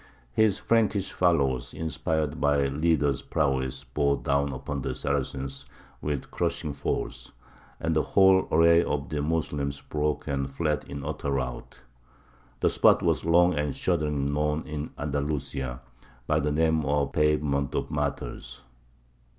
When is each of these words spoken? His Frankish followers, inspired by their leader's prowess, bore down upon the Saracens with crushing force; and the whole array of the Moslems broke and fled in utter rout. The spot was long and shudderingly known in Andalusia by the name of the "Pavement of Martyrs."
His 0.31 0.57
Frankish 0.57 1.11
followers, 1.13 1.75
inspired 1.75 2.41
by 2.41 2.57
their 2.57 2.71
leader's 2.71 3.21
prowess, 3.21 3.83
bore 3.83 4.17
down 4.17 4.51
upon 4.51 4.81
the 4.81 4.95
Saracens 4.95 5.67
with 6.01 6.31
crushing 6.31 6.73
force; 6.73 7.31
and 7.79 7.95
the 7.95 8.01
whole 8.01 8.47
array 8.51 8.83
of 8.83 9.09
the 9.09 9.21
Moslems 9.21 9.79
broke 9.79 10.25
and 10.27 10.49
fled 10.49 10.85
in 10.85 11.05
utter 11.05 11.29
rout. 11.29 11.81
The 12.61 12.69
spot 12.71 13.03
was 13.03 13.25
long 13.25 13.53
and 13.53 13.75
shudderingly 13.75 14.31
known 14.31 14.63
in 14.65 14.89
Andalusia 14.97 15.81
by 16.25 16.39
the 16.39 16.51
name 16.51 16.83
of 16.83 17.11
the 17.11 17.19
"Pavement 17.19 17.75
of 17.75 17.91
Martyrs." 17.91 18.63